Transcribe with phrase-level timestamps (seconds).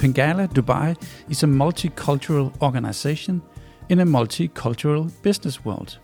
[0.00, 0.96] Pingala Dubai
[1.28, 3.42] is a multicultural organization
[3.90, 5.98] in a multicultural business world.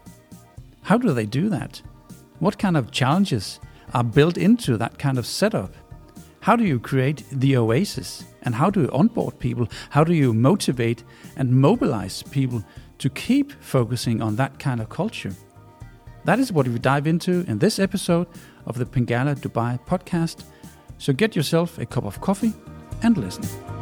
[0.82, 1.80] How do they do that?
[2.38, 3.58] What kind of challenges
[3.94, 5.72] are built into that kind of setup?
[6.40, 8.24] How do you create the oasis?
[8.42, 9.66] And how do you onboard people?
[9.88, 11.02] How do you motivate
[11.38, 12.62] and mobilize people
[12.98, 15.32] to keep focusing on that kind of culture?
[16.26, 18.26] That is what we dive into in this episode
[18.66, 20.44] of the Pingala Dubai podcast.
[20.98, 22.52] So get yourself a cup of coffee
[23.02, 23.75] and listen.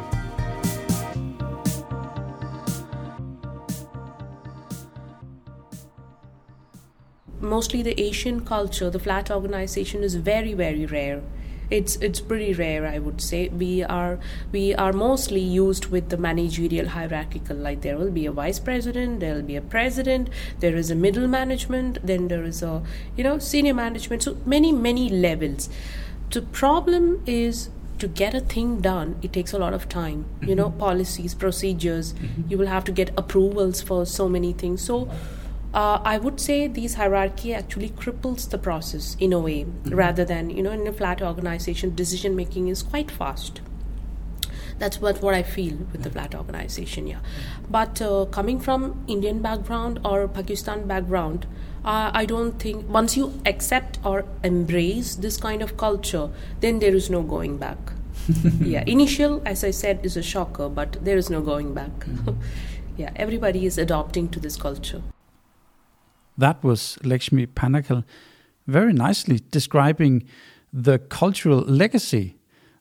[7.45, 11.21] Mostly the Asian culture, the flat organization is very, very rare.
[11.69, 13.49] It's it's pretty rare, I would say.
[13.49, 14.19] We are
[14.51, 17.55] we are mostly used with the managerial hierarchical.
[17.57, 20.95] Like there will be a vice president, there will be a president, there is a
[20.95, 22.83] middle management, then there is a
[23.17, 24.21] you know senior management.
[24.23, 25.69] So many many levels.
[26.29, 30.49] The problem is to get a thing done it takes a lot of time mm-hmm.
[30.49, 32.41] you know policies procedures mm-hmm.
[32.49, 35.09] you will have to get approvals for so many things so
[35.75, 39.93] uh, I would say these hierarchy actually cripples the process in a way, mm-hmm.
[39.93, 43.59] rather than you know in a flat organization, decision making is quite fast.
[44.79, 47.19] That's what, what I feel with the flat organization, yeah.
[47.69, 51.45] But uh, coming from Indian background or Pakistan background,
[51.83, 56.29] uh, I don't think once you accept or embrace this kind of culture,
[56.61, 57.77] then there is no going back.
[58.61, 61.91] yeah, initial, as I said, is a shocker, but there is no going back.
[61.99, 62.31] Mm-hmm.
[62.97, 65.01] yeah, everybody is adopting to this culture.
[66.37, 68.03] That was Lakshmi Panikkal
[68.67, 70.27] very nicely describing
[70.73, 72.37] the cultural legacy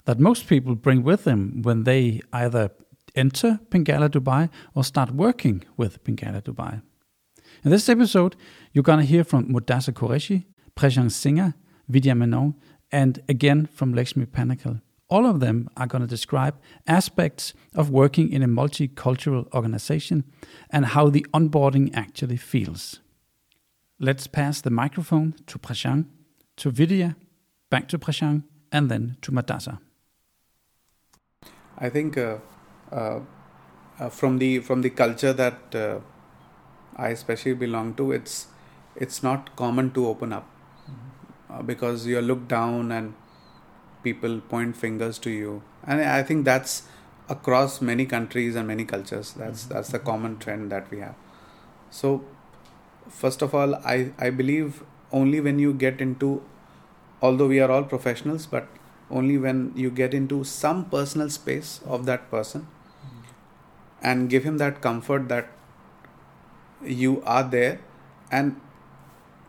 [0.07, 2.71] that most people bring with them when they either
[3.15, 6.83] enter Pingala Dubai or start working with Pingala Dubai.
[7.65, 8.37] In this episode,
[8.73, 10.45] you're going to hear from Mudassar Qureshi,
[10.77, 11.55] Prashant Singha,
[11.89, 12.55] Vidya Menon,
[12.91, 14.83] and again from Lakshmi Panikkal.
[15.09, 20.25] All of them are going to describe aspects of working in a multicultural organization
[20.70, 23.01] and how the onboarding actually feels.
[24.05, 26.05] Let's pass the microphone to Prashant,
[26.59, 27.17] to Vidya,
[27.70, 29.79] back to Prashant, and then to Mudassar.
[31.79, 32.37] I think uh,
[32.93, 33.20] uh,
[33.98, 36.01] uh, from the from the culture that uh,
[36.97, 38.48] I especially belong to, it's
[38.95, 40.51] it's not common to open up
[40.91, 41.64] mm-hmm.
[41.64, 43.14] because you're looked down and
[44.03, 46.83] people point fingers to you, and I think that's
[47.31, 49.33] across many countries and many cultures.
[49.33, 49.73] That's mm-hmm.
[49.73, 51.14] that's the common trend that we have.
[51.89, 52.23] So
[53.09, 54.83] first of all i i believe
[55.13, 56.42] only when you get into
[57.23, 58.67] although we are all professionals but
[59.11, 62.67] only when you get into some personal space of that person
[64.03, 65.48] and give him that comfort that
[66.83, 67.81] you are there
[68.31, 68.61] and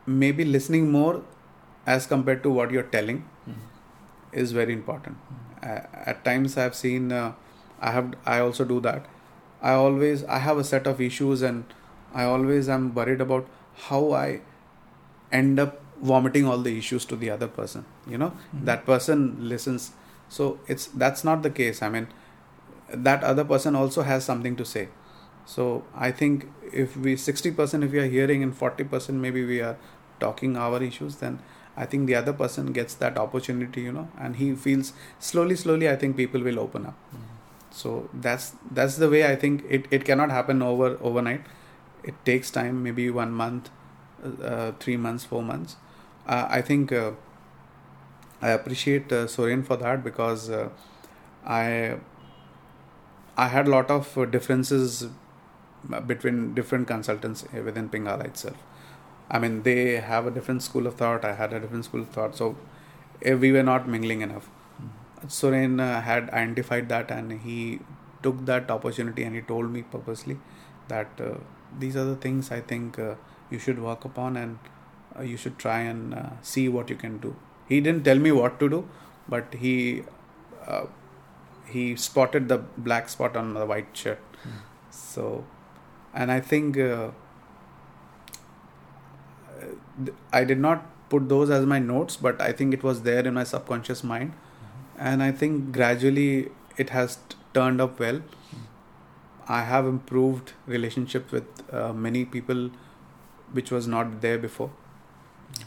[0.05, 1.23] maybe listening more
[1.85, 3.59] as compared to what you're telling mm-hmm.
[4.31, 5.71] is very important mm-hmm.
[5.71, 7.33] uh, at times i've seen uh,
[7.79, 9.05] i have i also do that
[9.61, 11.73] i always i have a set of issues and
[12.15, 13.47] I always am worried about
[13.87, 14.41] how I
[15.31, 17.85] end up vomiting all the issues to the other person.
[18.07, 18.65] You know, mm-hmm.
[18.65, 19.91] that person listens.
[20.29, 21.81] So it's that's not the case.
[21.81, 22.07] I mean,
[22.89, 24.87] that other person also has something to say.
[25.45, 29.77] So I think if we 60% if we are hearing and 40% maybe we are
[30.19, 31.39] talking our issues, then
[31.77, 35.89] I think the other person gets that opportunity, you know, and he feels slowly, slowly.
[35.89, 36.95] I think people will open up.
[37.13, 37.35] Mm-hmm.
[37.71, 41.41] So that's that's the way I think it, it cannot happen over overnight
[42.05, 43.69] it takes time maybe one month
[44.43, 45.75] uh, three months four months.
[46.27, 47.11] Uh, i think uh,
[48.41, 50.69] i appreciate uh, soren for that because uh,
[51.45, 51.95] i
[53.37, 55.07] i had a lot of differences
[56.07, 58.57] between different consultants within pingala itself.
[59.29, 62.09] I mean they have a different school of thought i had a different school of
[62.09, 62.55] thought so
[63.23, 64.47] eh, we were not mingling enough.
[64.47, 65.27] Mm-hmm.
[65.29, 67.79] soren uh, had identified that and he
[68.23, 70.37] took that opportunity and he told me purposely
[70.89, 71.21] that
[71.79, 73.15] these are the things I think uh,
[73.49, 74.59] you should work upon and
[75.17, 77.35] uh, you should try and uh, see what you can do.
[77.67, 78.87] He didn't tell me what to do,
[79.27, 80.03] but he
[80.67, 80.85] uh,
[81.67, 84.19] he spotted the black spot on the white shirt.
[84.43, 84.51] Mm.
[84.91, 85.45] So,
[86.13, 87.09] and I think uh,
[90.31, 93.33] I did not put those as my notes, but I think it was there in
[93.33, 95.07] my subconscious mind, mm-hmm.
[95.07, 98.21] and I think gradually it has t- turned up well.
[99.47, 102.71] I have improved relationship with uh, many people,
[103.51, 104.71] which was not there before.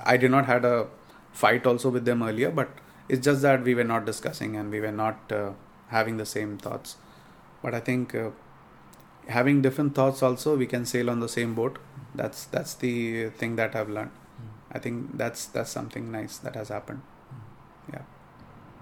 [0.05, 0.89] I did not had a
[1.33, 2.69] fight also with them earlier, but
[3.09, 5.53] it's just that we were not discussing and we were not uh,
[5.89, 6.97] having the same thoughts.
[7.63, 8.31] But I think uh,
[9.29, 11.79] having different thoughts also, we can sail on the same boat.
[12.15, 14.11] That's that's the thing that I've learned.
[14.73, 17.03] I think that's that's something nice that has happened.
[17.93, 18.03] Yeah.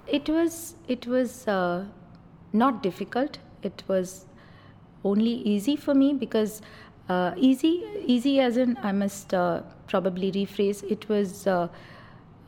[0.07, 1.87] It was it was uh,
[2.53, 3.39] not difficult.
[3.63, 4.27] It was
[5.11, 6.61] only easy for me because
[7.09, 10.83] uh, easy, easy as in I must uh, probably rephrase.
[10.91, 11.47] It was.
[11.47, 11.69] Uh,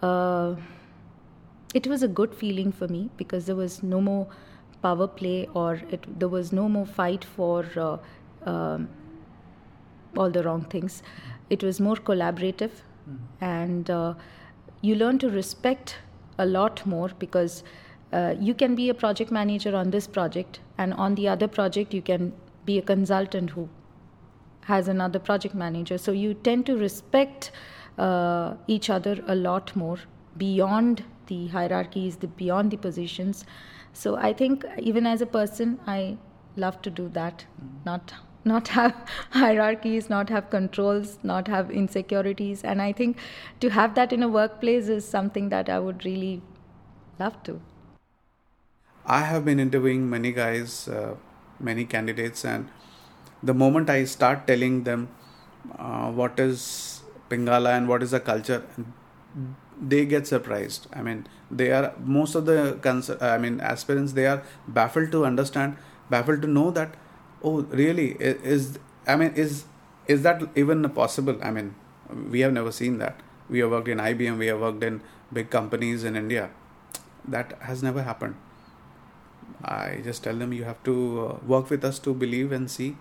[0.03, 0.57] uh,
[1.75, 4.27] it was a good feeling for me because there was no more
[4.83, 7.99] power play or it, there was no more fight for uh,
[8.51, 8.89] um,
[10.17, 11.03] all the wrong things.
[11.51, 12.71] It was more collaborative,
[13.09, 13.19] mm.
[13.41, 14.15] and uh,
[14.81, 15.97] you learn to respect
[16.39, 17.63] a lot more because
[18.13, 21.93] uh, you can be a project manager on this project, and on the other project,
[21.93, 22.33] you can
[22.69, 23.69] be a consultant who
[24.71, 25.99] has another project manager.
[26.07, 27.51] So you tend to respect
[27.99, 29.99] uh, each other a lot more
[30.37, 33.45] beyond the hierarchies, the beyond the positions.
[33.93, 36.17] So I think even as a person, I
[36.57, 37.85] love to do that, mm-hmm.
[37.85, 38.95] not not have
[39.31, 42.63] hierarchies, not have controls, not have insecurities.
[42.65, 43.19] And I think
[43.61, 46.43] to have that in a workplace is something that I would really
[47.19, 47.61] love to.
[49.05, 51.15] I have been interviewing many guys, uh,
[51.61, 52.69] many candidates, and
[53.43, 55.09] the moment I start telling them
[55.79, 58.63] uh, what is Pingala and what is the culture,
[59.81, 60.87] they get surprised.
[60.93, 65.25] I mean, they are most of the cons- I mean aspirants they are baffled to
[65.25, 65.77] understand,
[66.11, 66.95] baffled to know that
[67.43, 69.65] oh really is I mean is
[70.07, 71.39] is that even possible?
[71.43, 71.75] I mean,
[72.31, 73.21] we have never seen that.
[73.49, 75.01] We have worked in IBM, we have worked in
[75.33, 76.51] big companies in India.
[77.27, 78.37] That has never happened.
[79.65, 80.95] I just tell them you have to
[81.27, 82.97] uh, work with us to believe and see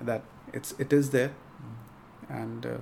[0.00, 0.22] that
[0.52, 1.32] it's it is there,
[2.28, 2.78] and uh,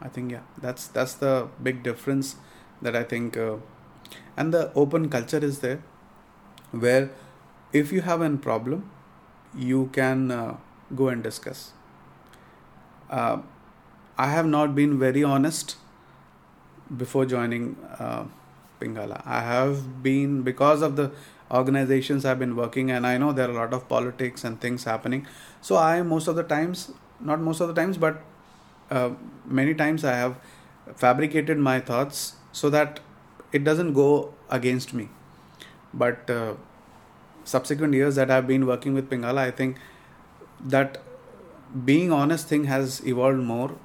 [0.00, 2.36] I think yeah, that's that's the big difference
[2.82, 3.56] that I think, uh,
[4.36, 5.82] and the open culture is there,
[6.70, 7.10] where
[7.72, 8.90] if you have a problem,
[9.56, 10.58] you can
[10.94, 11.72] go and discuss.
[13.10, 13.38] Uh,
[14.16, 15.76] I have not been very honest
[16.96, 18.24] before joining uh,
[18.80, 19.22] Pingala.
[19.24, 21.10] I have been because of the
[21.54, 24.84] organizations I've been working, and I know there are a lot of politics and things
[24.84, 25.26] happening.
[25.60, 28.22] So I most of the times, not most of the times, but
[28.90, 29.10] uh,
[29.46, 30.36] many times I have
[30.96, 33.00] fabricated my thoughts so that
[33.52, 35.08] it doesn't go against me.
[35.92, 36.54] But uh,
[37.44, 39.78] subsequent years that I've been working with Pingala, I think
[40.60, 41.02] that
[41.84, 43.76] being honest thing has evolved more.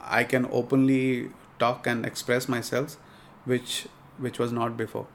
[0.00, 2.96] I can openly talk and express myself,
[3.44, 3.86] which
[4.18, 5.06] which was not before.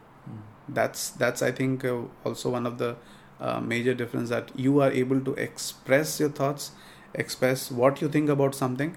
[0.67, 2.95] That's that's I think uh, also one of the
[3.39, 6.71] uh, major difference that you are able to express your thoughts,
[7.13, 8.95] express what you think about something,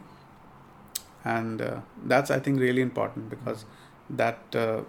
[1.24, 3.64] and uh, that's I think really important because
[4.10, 4.82] that uh,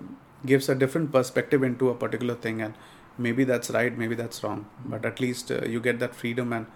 [0.45, 2.74] gives a different perspective into a particular thing and
[3.18, 4.65] maybe that's right maybe that's wrong.
[4.85, 6.68] But at least uh, you get that freedom and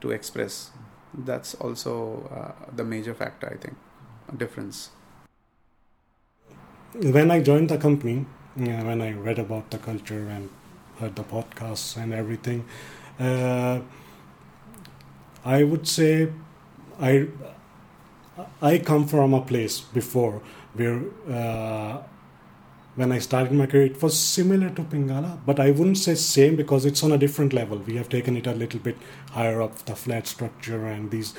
[0.00, 0.70] to express.
[1.16, 3.76] That's also uh, the major factor i think
[4.36, 4.90] difference.
[7.16, 10.48] When i joined the company when i read about the culture and
[11.00, 12.64] heard the podcasts and everything
[13.18, 13.80] uh,
[15.44, 16.28] i would say
[17.00, 17.26] i
[18.62, 20.40] i come from a place before
[20.74, 22.02] where uh,
[22.96, 26.54] when I started my career, it was similar to Pingala, but I wouldn't say same
[26.54, 27.78] because it's on a different level.
[27.78, 28.96] We have taken it a little bit
[29.32, 31.34] higher up, the flat structure and these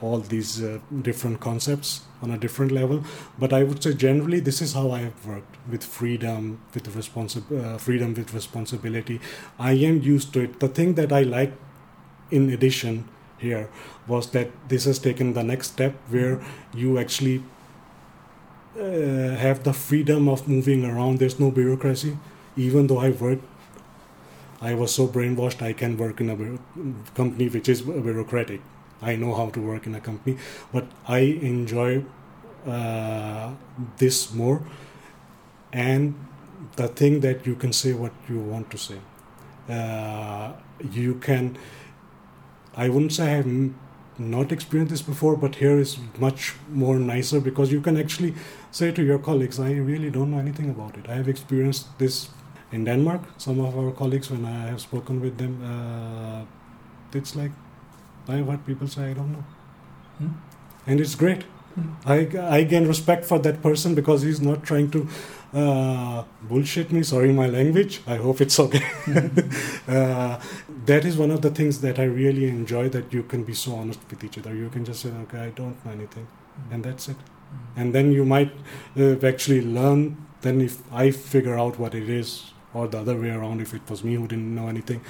[0.00, 3.02] all these uh, different concepts on a different level.
[3.38, 7.64] But I would say generally this is how I have worked with freedom, with responsi-
[7.64, 9.20] uh, freedom with responsibility.
[9.58, 10.60] I am used to it.
[10.60, 11.52] The thing that I like,
[12.30, 13.68] in addition, here
[14.06, 16.40] was that this has taken the next step where
[16.74, 17.42] you actually
[18.78, 21.18] uh, have the freedom of moving around.
[21.18, 22.18] There's no bureaucracy.
[22.56, 23.38] Even though I work,
[24.60, 25.62] I was so brainwashed.
[25.62, 28.60] I can work in a company which is bureaucratic.
[29.00, 30.38] I know how to work in a company,
[30.72, 32.04] but I enjoy
[32.66, 33.52] uh,
[33.96, 34.62] this more.
[35.72, 36.14] And
[36.76, 38.98] the thing that you can say what you want to say.
[39.68, 40.52] Uh,
[40.90, 41.58] you can.
[42.74, 43.46] I wouldn't say I have
[44.18, 48.34] not experienced this before, but here is much more nicer because you can actually
[48.70, 51.08] say to your colleagues, I really don't know anything about it.
[51.08, 52.30] I have experienced this
[52.72, 53.22] in Denmark.
[53.38, 56.44] Some of our colleagues, when I have spoken with them, uh,
[57.16, 57.52] it's like
[58.28, 59.44] I have heard people say, I don't know.
[60.18, 60.28] Hmm?
[60.86, 61.42] And it's great.
[61.74, 61.92] Hmm.
[62.04, 65.08] I, I gain respect for that person because he's not trying to
[65.52, 67.02] uh, bullshit me.
[67.02, 68.00] Sorry, my language.
[68.06, 68.84] I hope it's okay.
[69.88, 70.38] uh,
[70.86, 72.88] that is one of the things that I really enjoy.
[72.88, 74.54] That you can be so honest with each other.
[74.54, 76.74] You can just say, "Okay, I don't know anything," mm-hmm.
[76.74, 77.16] and that's it.
[77.16, 77.80] Mm-hmm.
[77.80, 78.52] And then you might
[78.96, 80.16] uh, actually learn.
[80.42, 83.82] Then, if I figure out what it is, or the other way around, if it
[83.88, 85.00] was me who didn't know anything,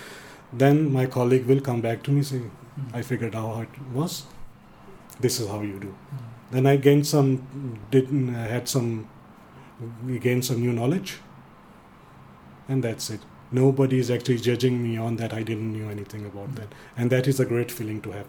[0.53, 2.43] then my colleague will come back to me say,
[2.79, 2.97] mm-hmm.
[2.97, 4.25] "I figured out how it was.
[5.21, 5.95] This is how you do."
[6.51, 9.09] Then I gained some, didn't uh, had some
[10.05, 11.19] we gain some new knowledge
[12.69, 13.21] and that's it
[13.51, 16.75] nobody is actually judging me on that I didn't know anything about that.
[16.97, 18.27] And that is a great feeling to have.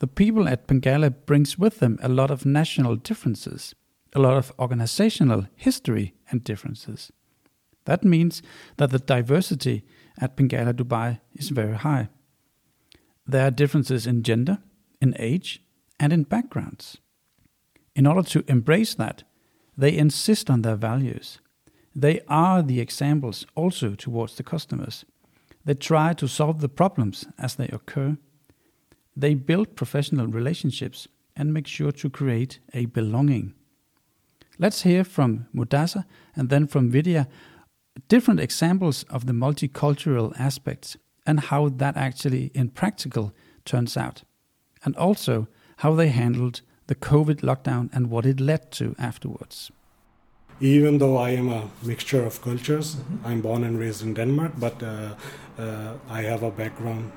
[0.00, 3.74] The people at Pingala brings with them a lot of national differences,
[4.14, 7.12] a lot of organizational history and differences.
[7.84, 8.42] That means
[8.76, 9.84] that the diversity
[10.18, 12.08] at Pingala Dubai is very high.
[13.26, 14.58] There are differences in gender,
[15.00, 15.62] in age,
[15.98, 16.98] and in backgrounds.
[17.94, 19.22] In order to embrace that,
[19.76, 21.38] they insist on their values.
[21.94, 25.04] They are the examples also towards the customers.
[25.64, 28.18] They try to solve the problems as they occur.
[29.16, 33.54] They build professional relationships and make sure to create a belonging.
[34.58, 36.04] Let's hear from Mudassar
[36.36, 37.28] and then from Vidya
[38.08, 43.32] different examples of the multicultural aspects and how that actually in practical
[43.64, 44.22] turns out.
[44.84, 45.46] And also
[45.78, 49.70] how they handled the COVID lockdown and what it led to afterwards.
[50.60, 53.26] Even though I am a mixture of cultures, mm-hmm.
[53.26, 55.14] I'm born and raised in Denmark, but uh,
[55.58, 57.10] uh, I have a background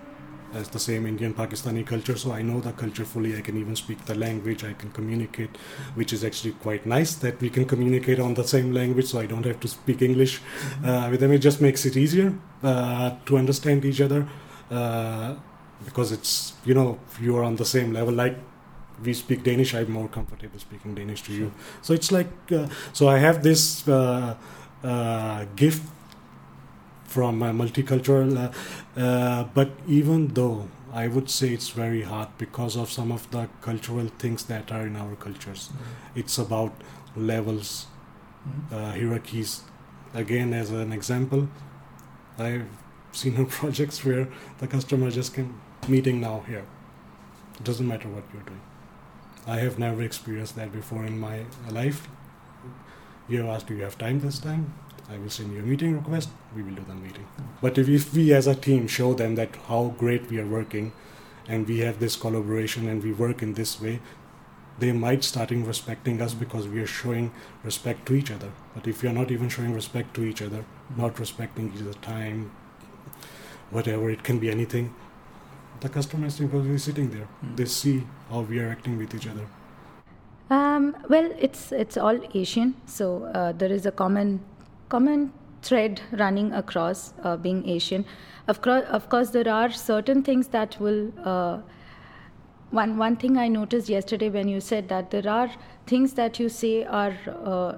[0.54, 3.38] as the same Indian Pakistani culture, so I know the culture fully.
[3.38, 5.50] I can even speak the language, I can communicate,
[5.96, 9.26] which is actually quite nice that we can communicate on the same language, so I
[9.26, 10.90] don't have to speak English mm-hmm.
[10.90, 11.32] uh, with them.
[11.32, 14.28] It just makes it easier uh, to understand each other
[14.72, 15.36] uh,
[15.86, 18.14] because it's, you know, you are on the same level.
[18.14, 18.38] Like
[19.04, 21.52] we speak Danish, I'm more comfortable speaking Danish to you.
[21.82, 24.36] So it's like, uh, so I have this uh,
[24.84, 25.84] uh, gift
[27.08, 32.76] from my multicultural, uh, uh, but even though I would say it's very hard because
[32.76, 35.70] of some of the cultural things that are in our cultures.
[35.70, 36.20] Mm-hmm.
[36.20, 36.74] It's about
[37.16, 37.88] levels,
[38.48, 38.76] mm-hmm.
[38.76, 39.62] Uh, hierarchies.
[40.14, 41.50] Again, as an example,
[42.38, 42.68] I've
[43.12, 44.28] seen projects where
[44.60, 46.66] the customer just came meeting now here.
[47.56, 48.62] It doesn't matter what you're doing
[49.48, 52.10] I have never experienced that before in my life.
[53.30, 54.74] You have asked, do you have time this time?
[55.10, 56.30] I will send you a meeting request.
[56.56, 57.26] We will do the meeting.
[57.62, 60.92] But if, if we as a team show them that how great we are working,
[61.48, 64.00] and we have this collaboration and we work in this way,
[64.80, 67.32] they might starting respecting us because we are showing
[67.64, 68.52] respect to each other.
[68.76, 71.96] But if you are not even showing respect to each other, not respecting each other's
[71.98, 72.52] time,
[73.72, 74.94] whatever it can be anything,
[75.80, 77.28] the customer is simply sitting there.
[77.44, 77.58] Mm.
[77.58, 79.48] They see how we are acting with each other.
[80.50, 84.40] Um, well, it's it's all Asian, so uh, there is a common
[84.90, 88.06] common thread running across uh, being Asian.
[88.48, 91.12] Of course, of course, there are certain things that will.
[91.24, 91.62] Uh,
[92.70, 95.50] one one thing I noticed yesterday when you said that there are
[95.86, 97.16] things that you say are,
[97.46, 97.78] uh,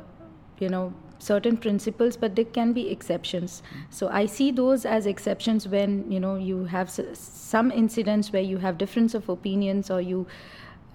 [0.60, 5.68] you know, certain principles but there can be exceptions so i see those as exceptions
[5.68, 10.26] when you know you have some incidents where you have difference of opinions or you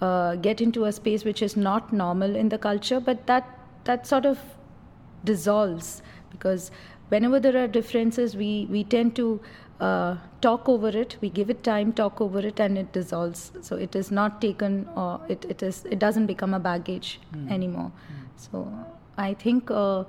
[0.01, 4.07] uh, get into a space which is not normal in the culture but that that
[4.07, 4.39] sort of
[5.25, 6.71] dissolves because
[7.09, 9.41] whenever there are differences we we tend to
[9.81, 13.77] uh, talk over it we give it time talk over it and it dissolves so
[13.77, 17.51] it is not taken or it, it is it doesn't become a baggage mm.
[17.51, 18.27] anymore mm.
[18.37, 18.69] so
[19.17, 20.05] I think uh,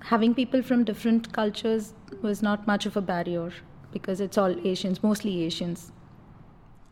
[0.00, 3.52] having people from different cultures was not much of a barrier
[3.92, 5.92] because it's all Asians, mostly Asians.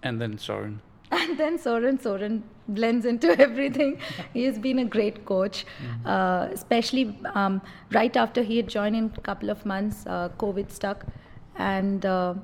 [0.02, 0.82] And then Soren.
[1.20, 3.98] And then Soren, Soren blends into everything.
[4.32, 6.06] he has been a great coach, mm-hmm.
[6.06, 7.60] uh, especially um,
[7.92, 11.04] right after he had joined in a couple of months, uh, COVID stuck.
[11.56, 12.34] And uh,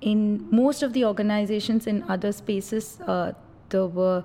[0.00, 3.32] in most of the organizations in other spaces, uh,
[3.70, 4.22] there were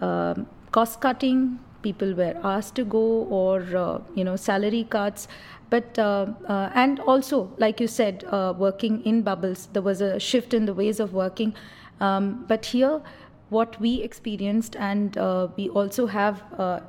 [0.00, 5.28] um, cost cutting, people were asked to go or uh, you know salary cuts
[5.70, 10.18] but uh, uh, and also like you said uh, working in bubbles there was a
[10.18, 11.54] shift in the ways of working
[12.00, 13.00] um, but here
[13.48, 16.80] what we experienced and uh, we also have uh,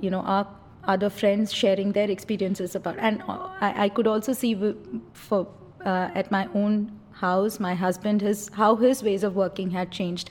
[0.00, 0.46] you know our
[0.84, 4.74] other friends sharing their experiences about and I, I could also see
[5.12, 5.46] for
[5.84, 10.30] at my own house my husband his how his ways of working had changed.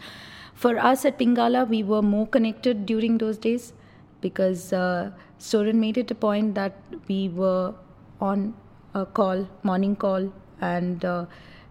[0.54, 3.74] For us at Pingala, we were more connected during those days
[4.22, 6.76] because uh, Soren made it a point that
[7.08, 7.74] we were
[8.22, 8.54] on
[8.94, 11.26] a call, morning call, and uh,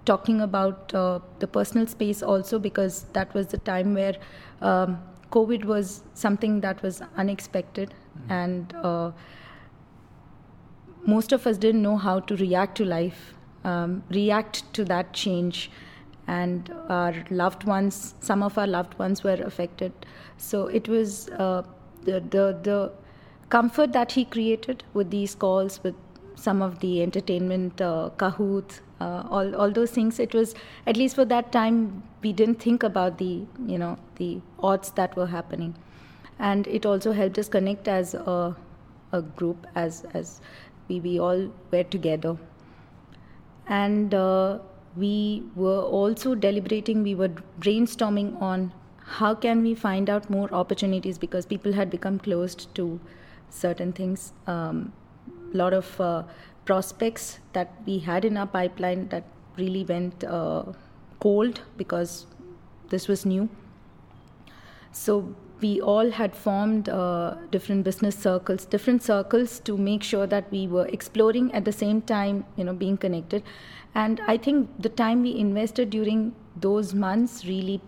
[0.04, 4.16] talking about uh, the personal space also because that was the time where
[4.60, 4.98] um,
[5.30, 8.32] COVID was something that was unexpected mm-hmm.
[8.32, 9.12] and uh,
[11.04, 15.70] most of us didn't know how to react to life, um, react to that change
[16.26, 19.92] and our loved ones, some of our loved ones were affected.
[20.36, 21.62] So it was uh,
[22.02, 22.92] the, the, the
[23.48, 25.96] comfort that he created with these calls, with
[26.36, 30.18] some of the entertainment, uh, Kahoot, uh, all, all those things.
[30.18, 30.54] It was,
[30.86, 33.32] at least for that time, we didn't think about the,
[33.66, 35.74] you know, the odds that were happening.
[36.38, 38.56] And it also helped us connect as a,
[39.12, 40.40] a group, as, as
[40.88, 42.36] we, we all were together.
[43.68, 44.58] And uh,
[44.96, 47.30] we were also deliberating, we were
[47.60, 48.72] brainstorming on
[49.04, 53.00] how can we find out more opportunities because people had become closed to
[53.50, 54.32] certain things.
[54.46, 54.92] A um,
[55.52, 56.22] lot of uh,
[56.64, 59.24] prospects that we had in our pipeline that
[59.56, 60.64] really went uh,
[61.20, 62.26] cold because
[62.88, 63.48] this was new.
[64.92, 70.50] So we all had formed uh, different business circles, different circles to make sure that
[70.50, 73.42] we were exploring at the same time, you know, being connected.
[73.94, 77.80] And I think the time we invested during those months really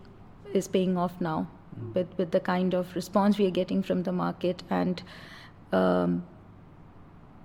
[0.53, 1.95] is paying off now mm.
[1.95, 5.03] with, with the kind of response we are getting from the market and
[5.73, 6.25] um,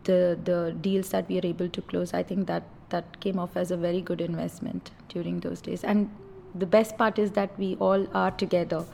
[0.10, 2.14] the the deals that we are able to close.
[2.14, 5.84] I think that that came off as a very good investment during those days.
[5.84, 6.10] And
[6.56, 8.86] the best part is that we all are together.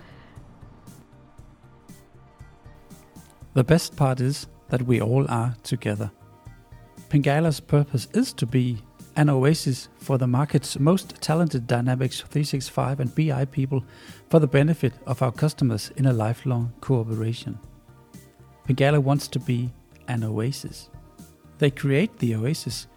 [3.53, 6.11] The best part is that we all are together.
[7.09, 8.77] Pingala's purpose is to be
[9.15, 13.85] an oasis for the market's most talented Dynamics 365 and BI people
[14.29, 17.57] for the benefit of our customers in a lifelong cooperation.
[18.67, 19.71] Pingala wants to be
[20.09, 20.89] an oasis.
[21.57, 22.87] They create the oasis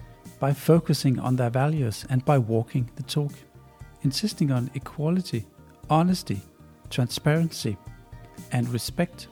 [0.41, 3.33] by focusing on their values and by walking the talk,
[4.03, 5.47] insisting on equality,
[5.91, 6.41] honesty,
[6.91, 7.77] transparency,
[8.53, 9.29] and respect.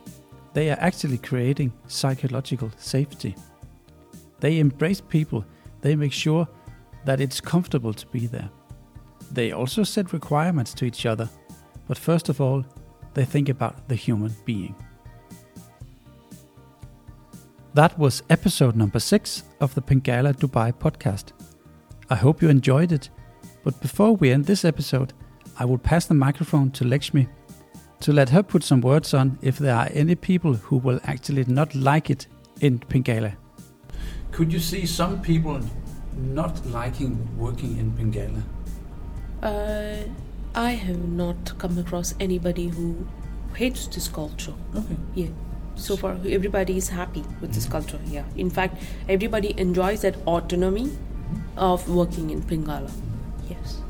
[0.52, 3.34] They are actually creating psychological safety.
[4.40, 5.44] They embrace people,
[5.80, 6.48] they make sure
[7.04, 8.50] that it's comfortable to be there.
[9.32, 11.28] They also set requirements to each other,
[11.88, 12.64] but first of all,
[13.14, 14.74] they think about the human being.
[17.76, 21.32] That was episode number six of the Pingala Dubai podcast.
[22.08, 23.10] I hope you enjoyed it,
[23.64, 25.12] but before we end this episode,
[25.58, 27.28] I will pass the microphone to Lekshmi
[28.00, 31.44] to let her put some words on if there are any people who will actually
[31.44, 32.26] not like it
[32.62, 33.34] in Pingala.
[34.32, 35.60] Could you see some people
[36.16, 38.42] not liking working in Pingala?
[39.42, 40.08] Uh,
[40.54, 43.06] I have not come across anybody who
[43.52, 44.54] hates this culture.
[44.74, 44.96] Okay.
[45.14, 45.28] Yeah.
[45.76, 47.72] So far, everybody is happy with this hmm.
[47.72, 47.98] culture.
[48.08, 50.90] here In fact, everybody enjoys that autonomy
[51.56, 52.90] of working in Pingala.
[53.48, 53.82] Yes.